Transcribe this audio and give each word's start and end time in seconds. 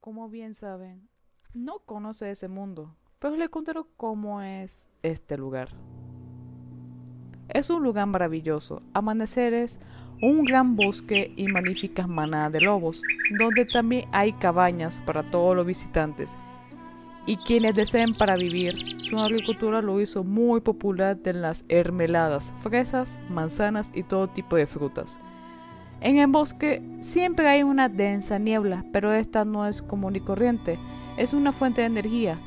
Como 0.00 0.30
bien 0.30 0.54
saben, 0.54 1.10
no 1.52 1.80
conoce 1.80 2.30
ese 2.30 2.48
mundo, 2.48 2.96
pero 3.18 3.36
le 3.36 3.50
contaré 3.50 3.80
cómo 3.98 4.40
es 4.40 4.88
este 5.02 5.36
lugar. 5.36 5.68
Es 7.50 7.68
un 7.68 7.82
lugar 7.82 8.06
maravilloso, 8.06 8.80
amaneceres, 8.94 9.78
un 10.22 10.46
gran 10.46 10.74
bosque 10.74 11.34
y 11.36 11.48
magníficas 11.48 12.08
manadas 12.08 12.52
de 12.52 12.60
lobos, 12.62 13.02
donde 13.38 13.66
también 13.66 14.08
hay 14.10 14.32
cabañas 14.32 14.98
para 15.04 15.30
todos 15.30 15.54
los 15.54 15.66
visitantes 15.66 16.38
y 17.26 17.36
quienes 17.36 17.74
deseen 17.74 18.14
para 18.14 18.36
vivir. 18.36 18.98
Su 19.00 19.18
agricultura 19.18 19.82
lo 19.82 20.00
hizo 20.00 20.24
muy 20.24 20.62
popular 20.62 21.18
en 21.24 21.42
las 21.42 21.66
hermeladas, 21.68 22.54
fresas, 22.62 23.20
manzanas 23.28 23.92
y 23.94 24.02
todo 24.04 24.28
tipo 24.28 24.56
de 24.56 24.66
frutas. 24.66 25.20
En 26.00 26.18
el 26.18 26.28
bosque 26.28 26.82
siempre 27.00 27.48
hay 27.48 27.62
una 27.62 27.88
densa 27.88 28.38
niebla, 28.38 28.84
pero 28.92 29.12
esta 29.12 29.44
no 29.44 29.66
es 29.66 29.82
común 29.82 30.16
y 30.16 30.20
corriente, 30.20 30.78
es 31.16 31.34
una 31.34 31.52
fuente 31.52 31.82
de 31.82 31.88
energía. 31.88 32.38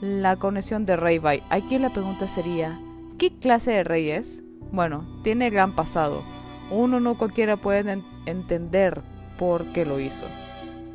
La 0.00 0.36
conexión 0.36 0.86
de 0.86 0.96
Rey 0.96 1.18
Bai. 1.18 1.42
Aquí 1.50 1.78
la 1.78 1.92
pregunta 1.92 2.26
sería, 2.26 2.80
¿qué 3.18 3.30
clase 3.38 3.72
de 3.72 3.84
rey 3.84 4.10
es? 4.10 4.42
Bueno, 4.72 5.04
tiene 5.22 5.50
gran 5.50 5.74
pasado. 5.74 6.22
Uno 6.70 7.00
no 7.00 7.18
cualquiera 7.18 7.56
puede 7.56 8.02
entender 8.26 9.02
por 9.38 9.72
qué 9.72 9.84
lo 9.84 10.00
hizo. 10.00 10.26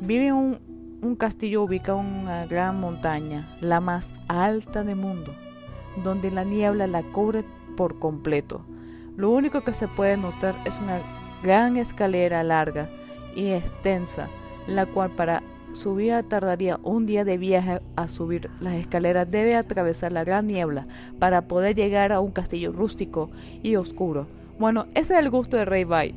Vive 0.00 0.26
en 0.26 0.34
un 0.34 0.76
un 1.02 1.16
castillo 1.16 1.62
ubicado 1.62 2.00
en 2.00 2.06
una 2.06 2.46
gran 2.46 2.80
montaña, 2.80 3.56
la 3.60 3.80
más 3.80 4.14
alta 4.28 4.82
del 4.82 4.96
mundo, 4.96 5.34
donde 6.02 6.30
la 6.30 6.44
niebla 6.44 6.86
la 6.86 7.02
cubre 7.02 7.44
por 7.76 7.98
completo. 7.98 8.64
Lo 9.16 9.30
único 9.30 9.62
que 9.62 9.72
se 9.72 9.88
puede 9.88 10.16
notar 10.16 10.54
es 10.64 10.78
una 10.78 11.00
gran 11.46 11.76
escalera 11.76 12.42
larga 12.42 12.88
y 13.34 13.52
extensa, 13.52 14.28
la 14.66 14.84
cual 14.84 15.12
para 15.12 15.42
subir 15.72 16.12
tardaría 16.28 16.78
un 16.82 17.06
día 17.06 17.24
de 17.24 17.38
viaje 17.38 17.80
a 17.96 18.08
subir 18.08 18.50
las 18.60 18.74
escaleras 18.74 19.30
debe 19.30 19.54
atravesar 19.54 20.10
la 20.12 20.24
gran 20.24 20.46
niebla 20.46 20.86
para 21.18 21.48
poder 21.48 21.74
llegar 21.74 22.12
a 22.12 22.20
un 22.20 22.32
castillo 22.32 22.72
rústico 22.72 23.30
y 23.62 23.76
oscuro. 23.76 24.26
Bueno, 24.58 24.86
ese 24.94 25.14
es 25.14 25.20
el 25.20 25.30
gusto 25.30 25.56
de 25.56 25.64
Rey 25.64 25.84
Bai 25.84 26.14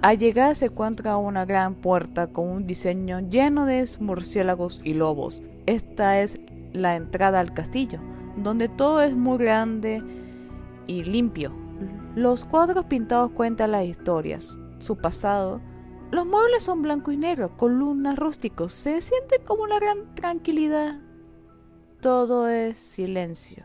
al 0.00 0.16
llegar 0.16 0.54
se 0.54 0.66
encuentra 0.66 1.16
una 1.16 1.44
gran 1.44 1.74
puerta 1.74 2.28
con 2.28 2.46
un 2.46 2.66
diseño 2.68 3.18
lleno 3.18 3.66
de 3.66 3.84
murciélagos 3.98 4.80
y 4.84 4.94
lobos. 4.94 5.42
Esta 5.66 6.20
es 6.20 6.38
la 6.72 6.94
entrada 6.94 7.40
al 7.40 7.52
castillo, 7.52 7.98
donde 8.36 8.68
todo 8.68 9.02
es 9.02 9.16
muy 9.16 9.38
grande 9.38 10.00
y 10.86 11.02
limpio. 11.02 11.52
Los 12.14 12.44
cuadros 12.44 12.84
pintados 12.84 13.32
cuentan 13.32 13.72
las 13.72 13.86
historias, 13.86 14.60
su 14.80 14.96
pasado. 14.96 15.60
Los 16.10 16.26
muebles 16.26 16.62
son 16.62 16.82
blanco 16.82 17.12
y 17.12 17.16
negro, 17.16 17.56
columnas 17.56 18.18
rústicos. 18.18 18.72
Se 18.72 19.00
siente 19.00 19.40
como 19.40 19.62
una 19.62 19.78
gran 19.78 20.14
tranquilidad. 20.14 20.98
Todo 22.00 22.48
es 22.48 22.78
silencio. 22.78 23.64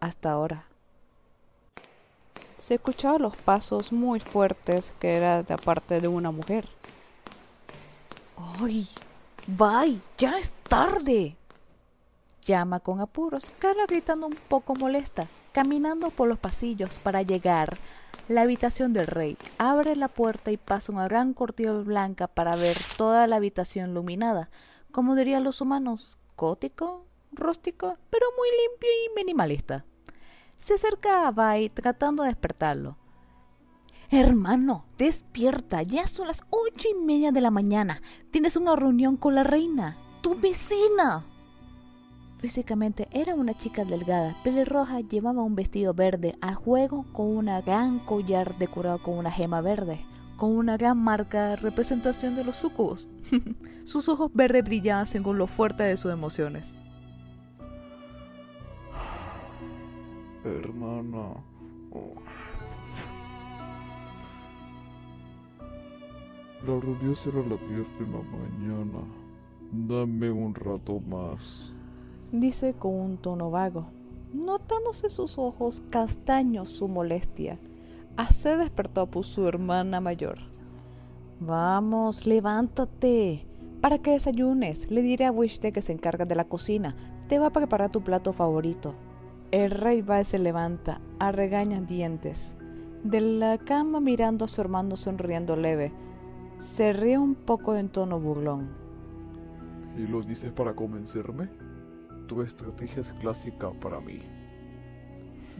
Hasta 0.00 0.32
ahora. 0.32 0.66
Se 2.58 2.74
escuchaban 2.74 3.22
los 3.22 3.36
pasos 3.36 3.92
muy 3.92 4.20
fuertes 4.20 4.94
que 5.00 5.16
era 5.16 5.42
de 5.42 5.56
parte 5.56 6.00
de 6.00 6.08
una 6.08 6.30
mujer. 6.30 6.68
¡Ay! 8.60 8.88
¡Bye! 9.46 10.00
¡Ya 10.16 10.38
es 10.38 10.50
tarde! 10.68 11.36
Llama 12.42 12.80
con 12.80 13.00
apuros, 13.00 13.50
Carla 13.58 13.86
gritando 13.86 14.26
un 14.26 14.36
poco 14.48 14.74
molesta, 14.74 15.26
caminando 15.52 16.10
por 16.10 16.28
los 16.28 16.38
pasillos 16.38 16.98
para 16.98 17.22
llegar 17.22 17.76
la 18.28 18.42
habitación 18.42 18.92
del 18.92 19.06
rey. 19.06 19.36
Abre 19.58 19.96
la 19.96 20.08
puerta 20.08 20.50
y 20.50 20.56
pasa 20.56 20.92
una 20.92 21.06
gran 21.06 21.34
cortina 21.34 21.72
blanca 21.72 22.26
para 22.26 22.56
ver 22.56 22.76
toda 22.96 23.26
la 23.26 23.36
habitación 23.36 23.90
iluminada, 23.90 24.50
como 24.90 25.14
dirían 25.14 25.44
los 25.44 25.60
humanos, 25.60 26.18
gótico, 26.36 27.06
rústico, 27.32 27.96
pero 28.10 28.26
muy 28.36 28.48
limpio 28.68 28.88
y 28.90 29.14
minimalista. 29.16 29.84
Se 30.56 30.74
acerca 30.74 31.26
a 31.26 31.30
Bai 31.30 31.68
tratando 31.68 32.22
de 32.22 32.30
despertarlo. 32.30 32.96
Hermano, 34.10 34.84
despierta, 34.98 35.82
ya 35.82 36.06
son 36.06 36.28
las 36.28 36.42
ocho 36.50 36.88
y 36.88 36.94
media 36.94 37.32
de 37.32 37.40
la 37.40 37.50
mañana. 37.50 38.02
Tienes 38.30 38.56
una 38.56 38.76
reunión 38.76 39.16
con 39.16 39.34
la 39.34 39.42
reina, 39.42 39.96
tu 40.20 40.38
vecina. 40.38 41.24
Físicamente 42.42 43.06
era 43.12 43.36
una 43.36 43.54
chica 43.54 43.84
delgada, 43.84 44.36
pelirroja, 44.42 44.98
llevaba 44.98 45.44
un 45.44 45.54
vestido 45.54 45.94
verde 45.94 46.34
al 46.40 46.56
juego 46.56 47.06
con 47.12 47.28
una 47.28 47.60
gran 47.60 48.00
collar 48.00 48.58
decorado 48.58 49.00
con 49.00 49.16
una 49.16 49.30
gema 49.30 49.60
verde, 49.60 50.04
con 50.36 50.50
una 50.50 50.76
gran 50.76 50.98
marca 50.98 51.54
representación 51.54 52.34
de 52.34 52.42
los 52.42 52.56
sucubos. 52.56 53.08
Sus 53.84 54.08
ojos 54.08 54.32
verdes 54.34 54.64
brillaban 54.64 55.06
según 55.06 55.38
lo 55.38 55.46
fuerte 55.46 55.84
de 55.84 55.96
sus 55.96 56.12
emociones. 56.12 56.80
hermana. 60.44 61.34
La 66.66 66.80
reunión 66.80 67.14
será 67.14 67.38
a 67.38 67.46
las 67.46 67.60
10 67.68 67.98
de 68.00 68.06
la 68.06 68.20
mañana. 68.20 68.98
Dame 69.70 70.32
un 70.32 70.52
rato 70.56 70.98
más. 70.98 71.72
Dice 72.32 72.72
con 72.72 72.94
un 72.94 73.18
tono 73.18 73.50
vago, 73.50 73.88
notándose 74.32 75.10
sus 75.10 75.36
ojos 75.36 75.82
castaños 75.90 76.70
su 76.70 76.88
molestia. 76.88 77.58
Hace 78.16 78.56
despertó 78.56 79.02
a 79.02 79.22
su 79.22 79.46
hermana 79.46 80.00
mayor. 80.00 80.38
Vamos, 81.40 82.24
levántate. 82.24 83.46
Para 83.82 83.98
que 83.98 84.12
desayunes, 84.12 84.90
le 84.90 85.02
diré 85.02 85.26
a 85.26 85.30
Wishte 85.30 85.72
que 85.72 85.82
se 85.82 85.92
encarga 85.92 86.24
de 86.24 86.34
la 86.34 86.46
cocina. 86.46 86.96
Te 87.28 87.38
va 87.38 87.48
a 87.48 87.52
preparar 87.52 87.90
tu 87.90 88.02
plato 88.02 88.32
favorito. 88.32 88.94
El 89.50 89.70
rey 89.70 90.00
va 90.00 90.24
se 90.24 90.38
levanta, 90.38 91.02
a 91.18 91.32
regañas 91.32 91.86
dientes. 91.86 92.56
De 93.04 93.20
la 93.20 93.58
cama 93.58 94.00
mirando 94.00 94.46
a 94.46 94.48
su 94.48 94.62
hermano 94.62 94.96
sonriendo 94.96 95.54
leve. 95.54 95.92
Se 96.60 96.94
ríe 96.94 97.18
un 97.18 97.34
poco 97.34 97.76
en 97.76 97.90
tono 97.90 98.18
burlón. 98.18 98.70
¿Y 99.98 100.06
lo 100.06 100.22
dices 100.22 100.50
para 100.50 100.74
convencerme? 100.74 101.50
Estrategia 102.40 103.02
es 103.02 103.12
clásica 103.12 103.70
para 103.72 104.00
mí. 104.00 104.22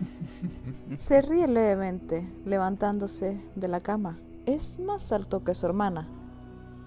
Se 0.97 1.21
ríe 1.21 1.47
levemente, 1.47 2.27
levantándose 2.45 3.41
de 3.55 3.69
la 3.69 3.81
cama. 3.81 4.19
Es 4.47 4.81
más 4.81 5.13
alto 5.13 5.45
que 5.45 5.55
su 5.55 5.67
hermana. 5.67 6.09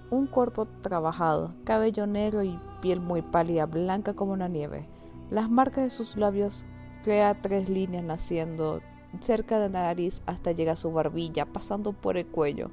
Un 0.10 0.28
cuerpo 0.28 0.66
trabajado, 0.82 1.54
cabello 1.64 2.08
negro 2.08 2.44
y 2.44 2.60
piel 2.82 3.00
muy 3.00 3.22
pálida, 3.22 3.66
blanca 3.66 4.14
como 4.14 4.34
una 4.34 4.48
nieve. 4.48 4.88
Las 5.30 5.50
marcas 5.50 5.84
de 5.84 5.90
sus 5.90 6.18
labios 6.18 6.66
crea 7.04 7.42
tres 7.42 7.70
líneas 7.70 8.04
naciendo 8.04 8.82
cerca 9.22 9.60
de 9.60 9.70
la 9.70 9.84
nariz 9.84 10.22
hasta 10.26 10.52
llegar 10.52 10.74
a 10.74 10.78
su 10.78 10.92
barbilla, 10.92 11.46
pasando 11.46 11.94
por 11.94 12.18
el 12.18 12.26
cuello. 12.26 12.70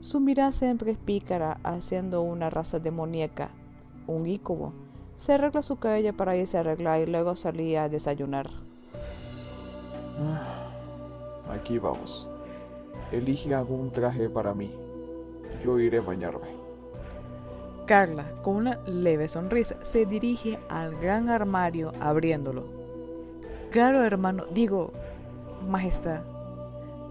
Su 0.00 0.20
mirada 0.20 0.52
siempre 0.52 0.92
es 0.92 0.98
pícara, 0.98 1.58
haciendo 1.64 2.22
una 2.22 2.50
raza 2.50 2.78
demoníaca, 2.78 3.50
un 4.06 4.26
ícubo. 4.26 4.72
Se 5.16 5.32
arregla 5.32 5.62
su 5.62 5.76
cabello 5.76 6.14
para 6.14 6.36
irse 6.36 6.56
a 6.56 6.60
arreglar 6.60 7.00
y 7.00 7.06
luego 7.06 7.36
salía 7.36 7.84
a 7.84 7.88
desayunar. 7.88 8.50
Ah, 10.18 11.52
aquí 11.52 11.78
vamos. 11.78 12.28
Elige 13.12 13.54
algún 13.54 13.90
traje 13.90 14.28
para 14.28 14.54
mí. 14.54 14.72
Yo 15.64 15.78
iré 15.78 15.98
a 15.98 16.02
bañarme. 16.02 16.56
Carla, 17.86 18.24
con 18.42 18.56
una 18.56 18.78
leve 18.86 19.28
sonrisa, 19.28 19.76
se 19.82 20.06
dirige 20.06 20.58
al 20.68 20.96
gran 20.98 21.28
armario 21.28 21.92
abriéndolo. 22.00 22.64
Claro, 23.70 24.02
hermano, 24.02 24.44
digo, 24.50 24.92
Majestad, 25.68 26.20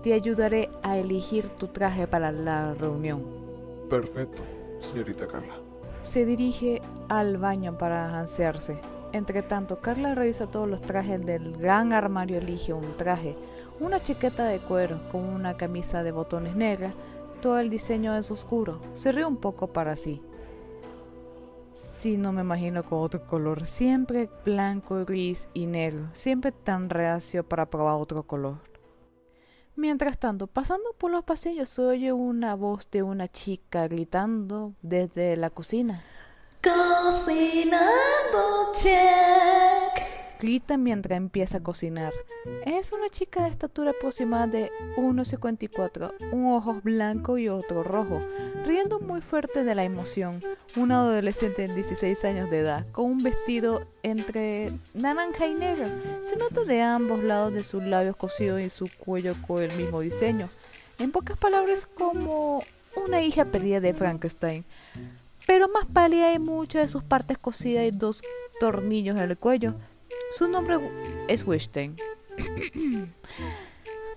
te 0.04 0.14
ayudaré 0.14 0.70
a 0.84 0.98
elegir 0.98 1.50
tu 1.58 1.68
traje 1.68 2.08
para 2.08 2.32
la 2.32 2.74
reunión. 2.74 3.24
Perfecto, 3.90 4.42
señorita 4.82 5.28
Carla. 5.28 5.65
Se 6.06 6.24
dirige 6.24 6.84
al 7.10 7.38
baño 7.38 7.78
para 7.80 8.20
ansearse. 8.20 8.80
Entre 9.12 9.42
tanto, 9.42 9.82
Carla 9.82 10.14
revisa 10.14 10.46
todos 10.46 10.70
los 10.70 10.82
trajes 10.82 11.26
del 11.26 11.58
gran 11.58 11.94
armario, 11.94 12.38
elige 12.38 12.74
un 12.74 12.96
traje, 12.96 13.36
una 13.80 14.00
chaqueta 14.00 14.46
de 14.46 14.60
cuero 14.60 15.00
con 15.12 15.22
una 15.22 15.58
camisa 15.58 16.04
de 16.04 16.12
botones 16.12 16.56
negra, 16.56 16.94
todo 17.42 17.60
el 17.60 17.72
diseño 17.72 18.16
es 18.16 18.30
oscuro. 18.30 18.80
Se 18.94 19.12
ríe 19.12 19.26
un 19.26 19.38
poco 19.38 19.68
para 19.68 19.96
sí. 19.96 20.22
Si 21.72 22.18
no 22.18 22.32
me 22.32 22.42
imagino 22.42 22.84
con 22.84 23.00
otro 23.00 23.26
color. 23.26 23.66
Siempre 23.66 24.30
blanco, 24.46 25.04
gris 25.06 25.50
y 25.56 25.66
negro. 25.66 26.08
Siempre 26.14 26.52
tan 26.52 26.90
reacio 26.90 27.44
para 27.44 27.66
probar 27.66 27.96
otro 27.96 28.24
color. 28.24 28.75
Mientras 29.76 30.18
tanto, 30.18 30.48
pasando 30.48 30.94
por 30.98 31.12
los 31.12 31.24
pasillos, 31.26 31.70
se 31.70 31.82
oye 31.82 32.14
una 32.14 32.56
voz 32.56 32.90
de 32.92 33.04
una 33.04 33.28
chica 33.28 33.88
gritando 33.88 34.74
desde 34.82 35.36
la 35.36 35.50
cocina. 35.50 36.04
Cocinando. 36.64 37.86
Grita 40.46 40.78
mientras 40.78 41.18
empieza 41.18 41.58
a 41.58 41.64
cocinar. 41.64 42.14
Es 42.66 42.92
una 42.92 43.10
chica 43.10 43.44
de 43.44 43.50
estatura 43.50 43.92
aproximada 43.92 44.46
de 44.46 44.72
1,54, 44.96 46.14
un 46.32 46.54
ojo 46.54 46.80
blanco 46.84 47.40
y 47.40 47.50
otro 47.50 47.82
rojo, 47.82 48.22
riendo 48.64 49.00
muy 49.00 49.22
fuerte 49.22 49.64
de 49.64 49.74
la 49.74 49.84
emoción. 49.84 50.42
Una 50.76 51.00
adolescente 51.00 51.68
de 51.68 51.74
16 51.74 52.24
años 52.26 52.52
de 52.52 52.60
edad, 52.60 52.86
con 52.92 53.06
un 53.06 53.24
vestido 53.24 53.82
entre 54.04 54.72
naranja 54.94 55.48
y 55.48 55.56
negro. 55.56 55.88
Se 56.24 56.36
nota 56.36 56.64
de 56.64 56.82
ambos 56.82 57.24
lados 57.24 57.54
de 57.54 57.64
sus 57.64 57.84
labios 57.84 58.16
cosidos 58.16 58.62
y 58.62 58.70
su 58.70 58.88
cuello 59.00 59.34
con 59.48 59.64
el 59.64 59.76
mismo 59.76 60.02
diseño. 60.02 60.48
En 61.00 61.12
pocas 61.12 61.40
palabras, 61.40 61.88
como 61.88 62.62
una 63.08 63.22
hija 63.24 63.46
perdida 63.46 63.80
de 63.80 63.96
Frankenstein. 63.96 64.64
Pero 65.48 65.70
más 65.70 65.88
pálida 65.88 66.34
y 66.34 66.40
muchas 66.40 66.84
de 66.84 66.88
sus 66.88 67.04
partes 67.04 67.38
cosidas 67.40 67.86
y 67.86 67.92
dos 67.92 68.22
tornillos 68.60 69.18
en 69.18 69.32
el 69.32 69.38
cuello. 69.38 69.74
Su 70.32 70.48
nombre 70.48 70.78
es 71.28 71.46
Weinstein. 71.46 71.96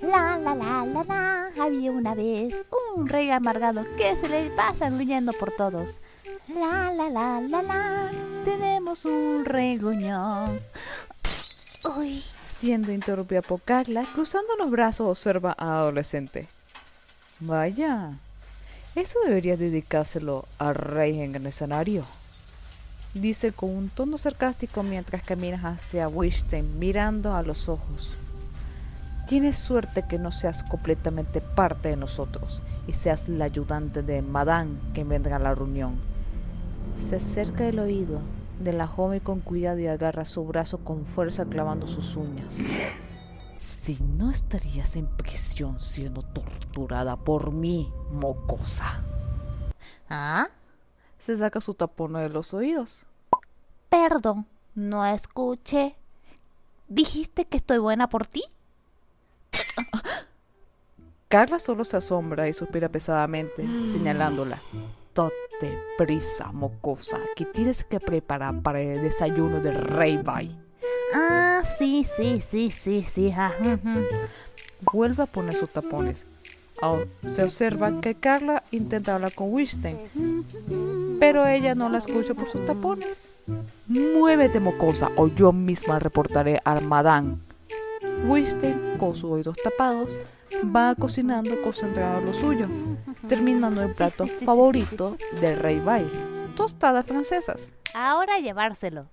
La 0.00 0.38
la 0.38 0.54
la 0.54 0.84
la 0.86 1.02
la, 1.02 1.50
había 1.60 1.90
una 1.90 2.14
vez 2.14 2.54
un 2.96 3.08
rey 3.08 3.30
amargado 3.30 3.84
que 3.96 4.14
se 4.16 4.28
le 4.28 4.48
pasa 4.50 4.90
gruñendo 4.90 5.32
por 5.32 5.50
todos. 5.50 5.96
La 6.54 6.92
la 6.92 7.10
la 7.10 7.40
la 7.40 7.62
la, 7.62 8.10
tenemos 8.44 9.04
un 9.04 9.44
rey 9.44 9.76
gruñón. 9.76 10.60
Uy, 11.96 12.22
Siendo 12.44 12.90
interrumpida 12.90 13.40
por 13.40 13.60
Carla, 13.60 14.04
cruzando 14.14 14.56
los 14.56 14.70
brazos 14.70 15.08
observa 15.08 15.54
a 15.58 15.78
adolescente. 15.78 16.48
Vaya, 17.38 18.12
eso 18.96 19.20
debería 19.24 19.56
dedicárselo 19.56 20.44
al 20.58 20.74
rey 20.74 21.20
en 21.20 21.36
el 21.36 21.46
escenario. 21.46 22.04
Dice 23.14 23.52
con 23.52 23.70
un 23.70 23.88
tono 23.88 24.18
sarcástico 24.18 24.82
mientras 24.82 25.22
caminas 25.22 25.64
hacia 25.64 26.08
Weinstein 26.08 26.78
mirando 26.78 27.34
a 27.34 27.42
los 27.42 27.68
ojos. 27.68 28.10
Tienes 29.26 29.58
suerte 29.58 30.04
que 30.08 30.18
no 30.18 30.30
seas 30.30 30.62
completamente 30.62 31.40
parte 31.40 31.90
de 31.90 31.96
nosotros 31.96 32.62
y 32.86 32.92
seas 32.92 33.28
la 33.28 33.46
ayudante 33.46 34.02
de 34.02 34.22
Madame 34.22 34.78
que 34.94 35.04
vendrá 35.04 35.36
a 35.36 35.40
la 35.40 35.54
reunión. 35.54 35.96
Se 36.96 37.16
acerca 37.16 37.66
el 37.66 37.78
oído 37.78 38.20
de 38.60 38.72
la 38.72 38.86
joven 38.86 39.20
con 39.20 39.40
cuidado 39.40 39.78
y 39.78 39.86
agarra 39.86 40.24
su 40.24 40.44
brazo 40.44 40.78
con 40.78 41.04
fuerza 41.04 41.44
clavando 41.44 41.86
sus 41.86 42.16
uñas. 42.16 42.58
Si 43.58 43.98
no 44.00 44.30
estarías 44.30 44.96
en 44.96 45.06
prisión 45.06 45.80
siendo 45.80 46.22
torturada 46.22 47.16
por 47.16 47.52
mí, 47.52 47.90
mocosa. 48.12 49.02
¿ah? 50.08 50.48
Se 51.18 51.36
saca 51.36 51.60
su 51.60 51.74
tapón 51.74 52.14
de 52.14 52.28
los 52.28 52.54
oídos. 52.54 53.06
Perdón, 53.88 54.46
no 54.74 55.04
escuché. 55.06 55.96
¿Dijiste 56.88 57.44
que 57.44 57.58
estoy 57.58 57.78
buena 57.78 58.08
por 58.08 58.26
ti? 58.26 58.44
Carla 61.28 61.58
solo 61.58 61.84
se 61.84 61.98
asombra 61.98 62.48
y 62.48 62.54
suspira 62.54 62.88
pesadamente, 62.88 63.62
señalándola. 63.86 64.62
Date 65.14 65.78
prisa, 65.98 66.52
mocosa, 66.52 67.18
que 67.36 67.44
tienes 67.44 67.84
que 67.84 68.00
preparar 68.00 68.62
para 68.62 68.80
el 68.80 69.02
desayuno 69.02 69.60
del 69.60 69.74
rey 69.74 70.16
Bai. 70.16 70.58
Ah, 71.14 71.62
sí, 71.78 72.06
sí, 72.16 72.42
sí, 72.48 72.70
sí, 72.70 73.02
sí. 73.02 73.34
Vuelve 74.92 75.24
a 75.24 75.26
poner 75.26 75.54
sus 75.54 75.70
tapones. 75.70 76.24
Ah, 76.80 76.98
se 77.26 77.42
observa 77.42 78.00
que 78.00 78.14
Carla 78.14 78.62
intenta 78.70 79.14
hablar 79.14 79.34
con 79.34 79.52
Weinstein, 79.52 79.96
pero 81.18 81.46
ella 81.46 81.74
no 81.74 81.88
la 81.88 81.98
escucha 81.98 82.34
por 82.34 82.48
sus 82.48 82.64
tapones. 82.64 83.24
Muévete, 83.88 84.60
mocosa, 84.60 85.10
o 85.16 85.26
yo 85.26 85.52
misma 85.52 85.98
reportaré 85.98 86.60
al 86.64 86.84
Madame. 86.84 87.38
Weinstein, 88.26 88.96
con 88.98 89.16
sus 89.16 89.30
oídos 89.30 89.56
tapados, 89.62 90.18
va 90.64 90.94
cocinando 90.94 91.60
concentrado 91.62 92.20
en 92.20 92.26
lo 92.26 92.34
suyo, 92.34 92.68
terminando 93.28 93.82
el 93.82 93.92
plato 93.94 94.26
favorito 94.26 95.16
del 95.40 95.58
rey 95.58 95.80
Bai, 95.80 96.08
tostadas 96.56 97.06
francesas. 97.06 97.72
Ahora 97.94 98.36
a 98.36 98.40
llevárselo. 98.40 99.06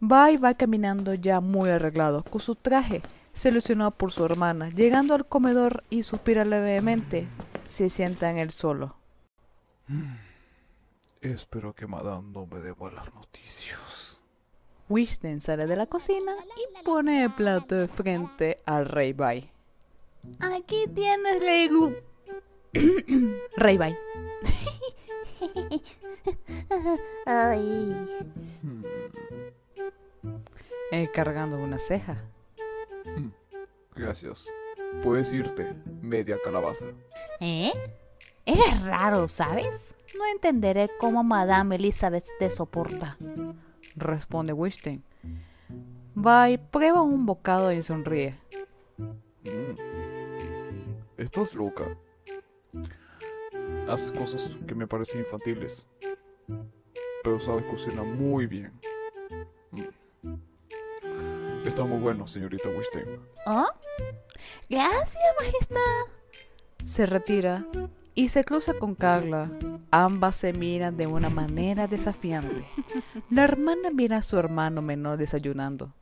Bai 0.00 0.36
va 0.36 0.54
caminando 0.54 1.14
ya 1.14 1.40
muy 1.40 1.70
arreglado, 1.70 2.24
con 2.24 2.40
su 2.40 2.54
traje 2.54 3.02
seleccionado 3.36 3.90
por 3.92 4.12
su 4.12 4.24
hermana, 4.24 4.70
llegando 4.70 5.14
al 5.14 5.26
comedor 5.26 5.84
y 5.90 6.02
suspira 6.02 6.44
levemente. 6.44 7.28
Se 7.66 7.88
sienta 7.90 8.30
en 8.30 8.38
el 8.38 8.50
solo. 8.50 8.96
Espero 11.20 11.74
que 11.74 11.86
Madame 11.86 12.30
no 12.32 12.46
me 12.46 12.58
dé 12.60 12.74
malas 12.74 13.12
noticias. 13.14 14.20
Weinstein 14.88 15.40
sale 15.40 15.66
de 15.66 15.76
la 15.76 15.86
cocina 15.86 16.32
y 16.56 16.84
pone 16.84 17.24
el 17.24 17.34
plato 17.34 17.74
de 17.74 17.88
frente 17.88 18.60
al 18.66 18.86
rey 18.86 19.12
Bai. 19.12 19.50
Aquí 20.40 20.84
tienes, 20.94 21.40
Rey 21.42 21.68
Gu- 21.68 21.96
Rey 23.56 23.76
Bai. 23.76 23.96
Ay. 27.26 28.06
Eh, 30.92 31.10
cargando 31.12 31.58
una 31.58 31.78
ceja. 31.78 32.22
Gracias. 33.96 34.46
Puedes 35.02 35.32
irte, 35.32 35.74
media 36.02 36.36
calabaza. 36.44 36.86
¿Eh? 37.40 37.72
Eres 38.44 38.82
raro, 38.82 39.26
¿sabes? 39.26 39.94
No 40.16 40.26
entenderé 40.26 40.88
cómo 41.00 41.24
Madame 41.24 41.76
Elizabeth 41.76 42.26
te 42.38 42.50
soporta. 42.50 43.16
Responde 43.96 44.52
Weinstein. 44.52 45.02
Bai 46.14 46.58
prueba 46.58 47.02
un 47.02 47.26
bocado 47.26 47.72
y 47.72 47.82
sonríe. 47.82 48.38
Mm. 48.98 49.74
Estás 51.16 51.54
loca. 51.54 51.96
Haces 53.88 54.12
cosas 54.12 54.56
que 54.66 54.74
me 54.74 54.86
parecen 54.86 55.20
infantiles. 55.20 55.88
Pero 57.22 57.40
sabes 57.40 57.64
cocinar 57.64 58.04
muy 58.04 58.46
bien. 58.46 58.72
Está 61.66 61.84
muy 61.84 61.98
bueno, 61.98 62.28
señorita 62.28 62.68
Weinstein. 62.68 63.18
¿Oh? 63.44 63.66
Gracias, 64.70 65.22
Majestad. 65.40 66.04
Se 66.84 67.06
retira 67.06 67.66
y 68.14 68.28
se 68.28 68.44
cruza 68.44 68.74
con 68.74 68.94
Carla. 68.94 69.50
Ambas 69.90 70.36
se 70.36 70.52
miran 70.52 70.96
de 70.96 71.08
una 71.08 71.28
manera 71.28 71.88
desafiante. 71.88 72.64
La 73.30 73.42
hermana 73.42 73.90
mira 73.90 74.18
a 74.18 74.22
su 74.22 74.38
hermano 74.38 74.80
menor 74.80 75.18
desayunando. 75.18 75.92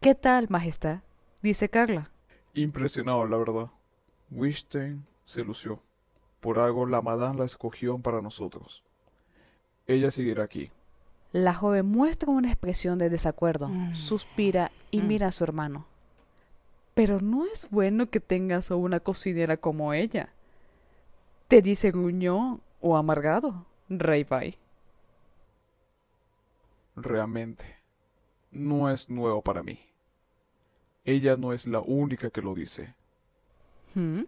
¿Qué 0.00 0.14
tal, 0.14 0.46
Majestad? 0.50 1.00
dice 1.42 1.68
Carla. 1.68 2.12
Impresionado, 2.54 3.26
la 3.26 3.36
verdad. 3.38 3.70
Weinstein 4.30 5.04
se 5.24 5.42
lució. 5.42 5.82
Por 6.38 6.60
algo 6.60 6.86
la 6.86 7.02
madame 7.02 7.40
la 7.40 7.44
escogió 7.44 7.98
para 7.98 8.22
nosotros. 8.22 8.84
Ella 9.88 10.12
seguirá 10.12 10.44
aquí. 10.44 10.70
La 11.36 11.52
joven 11.52 11.84
muestra 11.84 12.30
una 12.30 12.48
expresión 12.50 12.96
de 12.96 13.10
desacuerdo, 13.10 13.68
Mm. 13.68 13.94
suspira 13.94 14.72
y 14.90 15.02
Mm. 15.02 15.06
mira 15.06 15.26
a 15.26 15.32
su 15.32 15.44
hermano. 15.44 15.84
Pero 16.94 17.20
no 17.20 17.44
es 17.44 17.68
bueno 17.68 18.08
que 18.08 18.20
tengas 18.20 18.70
a 18.70 18.76
una 18.76 19.00
cocinera 19.00 19.58
como 19.58 19.92
ella. 19.92 20.30
Te 21.48 21.60
dice 21.60 21.90
gruñón 21.90 22.62
o 22.80 22.96
amargado, 22.96 23.66
Rey 23.90 24.24
Bai. 24.24 24.56
Realmente, 26.96 27.66
no 28.50 28.88
es 28.88 29.10
nuevo 29.10 29.42
para 29.42 29.62
mí. 29.62 29.78
Ella 31.04 31.36
no 31.36 31.52
es 31.52 31.66
la 31.66 31.80
única 31.80 32.30
que 32.30 32.40
lo 32.40 32.54
dice. 32.54 32.94
¿Mm? 33.94 34.22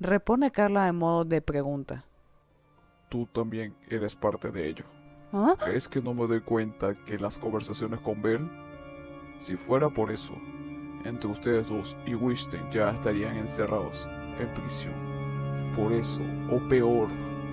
Repone 0.00 0.50
Carla 0.50 0.88
en 0.88 0.96
modo 0.96 1.26
de 1.26 1.42
pregunta. 1.42 2.02
Tú 3.10 3.26
también 3.26 3.74
eres 3.90 4.16
parte 4.16 4.50
de 4.50 4.68
ello. 4.68 4.84
¿Oh? 5.32 5.54
¿Crees 5.58 5.88
que 5.88 6.00
no 6.00 6.14
me 6.14 6.26
doy 6.26 6.40
cuenta 6.40 6.94
que 6.94 7.18
las 7.18 7.38
conversaciones 7.38 8.00
con 8.00 8.22
Bell? 8.22 8.48
Si 9.38 9.56
fuera 9.56 9.88
por 9.88 10.10
eso, 10.10 10.34
entre 11.04 11.30
ustedes 11.30 11.68
dos 11.68 11.96
y 12.06 12.14
Weinstein 12.14 12.62
ya 12.72 12.90
estarían 12.90 13.36
encerrados 13.36 14.08
en 14.40 14.48
prisión. 14.48 14.94
Por 15.76 15.92
eso, 15.92 16.20
o 16.50 16.58
peor, 16.68 17.08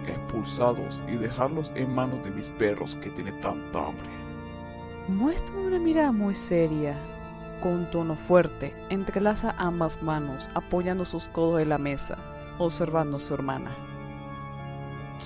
expulsados 0.08 1.02
y 1.08 1.16
dejarlos 1.16 1.70
en 1.76 1.94
manos 1.94 2.24
de 2.24 2.32
mis 2.32 2.46
perros 2.58 2.96
que 2.96 3.10
tienen 3.10 3.40
tanta 3.42 3.88
hambre. 3.88 4.10
Muestra 5.08 5.54
una 5.56 5.78
mirada 5.78 6.12
muy 6.12 6.34
seria, 6.34 6.98
con 7.62 7.90
tono 7.92 8.16
fuerte, 8.16 8.74
entrelaza 8.90 9.54
ambas 9.58 10.02
manos, 10.02 10.50
apoyando 10.56 11.06
sus 11.06 11.26
codos 11.28 11.62
en 11.62 11.70
la 11.70 11.78
mesa, 11.78 12.18
observando 12.58 13.18
a 13.18 13.20
su 13.20 13.34
hermana. 13.34 13.72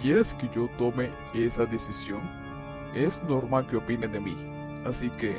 ¿Quieres 0.01 0.33
que 0.35 0.47
yo 0.55 0.69
tome 0.77 1.09
esa 1.33 1.65
decisión? 1.65 2.21
Es 2.95 3.21
normal 3.23 3.67
que 3.67 3.75
opinen 3.75 4.13
de 4.13 4.21
mí, 4.21 4.35
así 4.87 5.09
que 5.11 5.35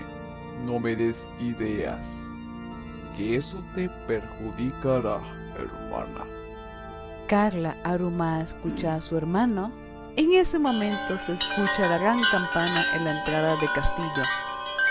no 0.67 0.79
me 0.79 0.95
des 0.95 1.27
ideas. 1.41 2.21
Que 3.17 3.37
eso 3.37 3.63
te 3.75 3.89
perjudicará, 4.07 5.19
hermana. 5.57 6.27
Carla, 7.27 7.75
arrumada, 7.85 8.43
escucha 8.43 8.97
a 8.97 9.01
su 9.01 9.17
hermano. 9.17 9.73
En 10.17 10.35
ese 10.35 10.59
momento 10.59 11.19
se 11.19 11.33
escucha 11.33 11.89
la 11.89 11.97
gran 11.97 12.21
campana 12.31 12.95
en 12.95 13.05
la 13.05 13.19
entrada 13.19 13.57
del 13.57 13.73
castillo. 13.73 14.25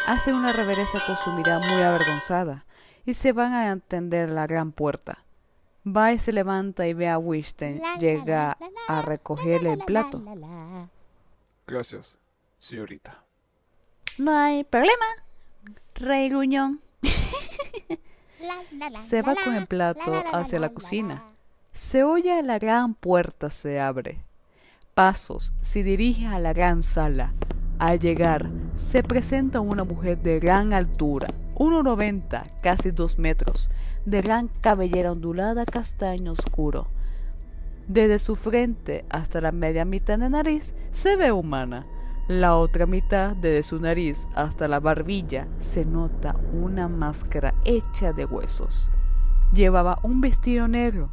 hacen 0.07 0.33
una 0.33 0.51
reverencia 0.51 0.99
con 1.05 1.15
su 1.17 1.31
mirada 1.31 1.59
muy 1.59 1.83
avergonzada 1.83 2.65
y 3.05 3.13
se 3.13 3.33
van 3.33 3.53
a 3.53 3.71
atender 3.71 4.29
la 4.29 4.47
gran 4.47 4.71
puerta. 4.71 5.25
Va 5.85 6.13
y 6.13 6.19
se 6.19 6.31
levanta 6.31 6.87
y 6.87 6.93
ve 6.93 7.07
a 7.09 7.17
Winston. 7.17 7.81
Llega 7.99 8.57
a 8.87 9.01
recogerle 9.01 9.73
el 9.73 9.79
plato. 9.79 10.21
Gracias, 11.65 12.17
señorita. 12.57 13.23
No 14.17 14.31
hay 14.35 14.63
problema, 14.63 15.05
Rey 15.95 16.29
Gruñón. 16.29 16.81
Se 18.97 19.21
va 19.21 19.35
con 19.35 19.55
el 19.55 19.67
plato 19.67 20.23
hacia 20.33 20.59
la 20.59 20.69
cocina. 20.69 21.23
Se 21.73 22.03
oye 22.03 22.41
la 22.43 22.59
gran 22.59 22.93
puerta 22.93 23.49
se 23.49 23.79
abre. 23.79 24.21
Pasos 24.93 25.53
se 25.61 25.83
dirige 25.83 26.25
a 26.25 26.39
la 26.39 26.53
gran 26.53 26.83
sala. 26.83 27.33
Al 27.77 27.99
llegar, 27.99 28.49
se 28.75 29.03
presenta 29.03 29.61
una 29.61 29.85
mujer 29.85 30.17
de 30.17 30.39
gran 30.39 30.73
altura, 30.73 31.33
1,90, 31.59 32.61
casi 32.61 32.91
2 32.91 33.19
metros, 33.19 33.69
de 34.05 34.21
gran 34.21 34.47
cabellera 34.47 35.11
ondulada 35.11 35.65
castaño 35.65 36.31
oscuro. 36.31 36.87
Desde 37.87 38.17
su 38.17 38.35
frente 38.37 39.03
hasta 39.09 39.41
la 39.41 39.51
media 39.51 39.83
mitad 39.83 40.17
de 40.17 40.29
nariz 40.29 40.73
se 40.91 41.17
ve 41.17 41.31
humana. 41.33 41.85
La 42.29 42.55
otra 42.55 42.85
mitad, 42.85 43.35
desde 43.35 43.63
su 43.63 43.79
nariz 43.79 44.25
hasta 44.35 44.67
la 44.69 44.79
barbilla, 44.79 45.47
se 45.57 45.83
nota 45.83 46.35
una 46.53 46.87
máscara 46.87 47.53
hecha 47.65 48.13
de 48.13 48.23
huesos. 48.23 48.89
Llevaba 49.53 49.99
un 50.01 50.21
vestido 50.21 50.67
negro, 50.67 51.09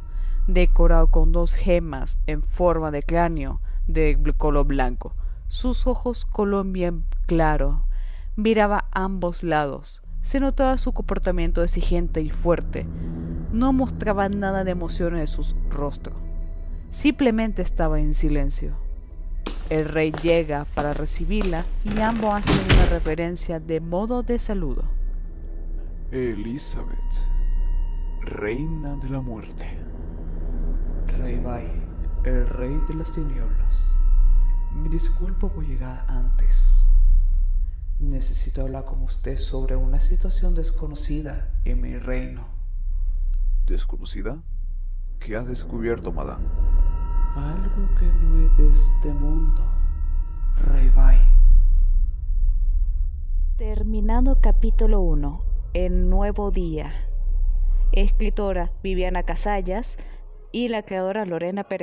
decorado 0.47 1.07
con 1.07 1.33
dos 1.33 1.55
gemas 1.55 2.19
en 2.25 2.41
forma 2.41 2.89
de 2.91 3.03
cráneo 3.03 3.59
de 3.87 4.17
color 4.37 4.65
blanco. 4.65 5.13
Sus 5.49 5.87
ojos 5.87 6.25
color 6.25 6.67
bien 6.67 7.03
claro. 7.25 7.83
Miraba 8.37 8.85
a 8.91 9.03
ambos 9.03 9.43
lados. 9.43 10.03
Se 10.27 10.41
notaba 10.41 10.77
su 10.77 10.91
comportamiento 10.91 11.63
exigente 11.63 12.19
y 12.19 12.29
fuerte. 12.29 12.85
No 13.53 13.71
mostraba 13.71 14.27
nada 14.27 14.65
de 14.65 14.71
emoción 14.71 15.15
en 15.15 15.25
su 15.25 15.55
rostro. 15.69 16.17
Simplemente 16.89 17.61
estaba 17.61 18.01
en 18.01 18.13
silencio. 18.13 18.75
El 19.69 19.85
rey 19.85 20.11
llega 20.21 20.65
para 20.75 20.93
recibirla 20.93 21.63
y 21.85 22.01
ambos 22.01 22.33
hacen 22.33 22.59
una 22.59 22.87
reverencia 22.87 23.61
de 23.61 23.79
modo 23.79 24.21
de 24.21 24.37
saludo. 24.37 24.83
Elizabeth, 26.11 26.91
reina 28.23 28.97
de 28.97 29.09
la 29.09 29.21
muerte. 29.21 29.77
Rey 31.19 31.39
Bai, 31.39 31.71
el 32.25 32.49
rey 32.49 32.77
de 32.89 32.95
las 32.95 33.13
tinieblas. 33.13 33.87
Me 34.73 34.89
disculpo 34.89 35.47
por 35.47 35.65
llegar 35.65 36.03
antes. 36.09 36.86
Necesito 37.99 38.61
hablar 38.61 38.85
con 38.85 39.01
usted 39.01 39.37
sobre 39.37 39.75
una 39.75 39.99
situación 39.99 40.53
desconocida 40.53 41.49
en 41.65 41.81
mi 41.81 41.97
reino. 41.97 42.45
¿Desconocida? 43.65 44.37
¿Qué 45.19 45.35
has 45.35 45.47
descubierto, 45.47 46.11
madame? 46.11 46.45
Algo 47.35 47.95
que 47.99 48.05
no 48.05 48.45
es 48.45 48.57
de 48.57 48.69
este 48.69 49.11
mundo, 49.11 49.63
Rey 50.67 50.89
Bai. 50.89 51.17
Terminado 53.57 54.41
capítulo 54.41 55.01
1. 55.01 55.41
El 55.73 56.07
nuevo 56.07 56.51
día. 56.51 56.93
Escritora 57.91 58.71
Viviana 58.83 59.23
Casallas 59.23 59.97
y 60.51 60.67
la 60.67 60.83
creadora 60.83 61.25
Lorena 61.25 61.63
Pereda. 61.63 61.77